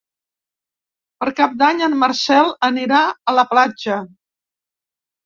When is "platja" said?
3.53-3.99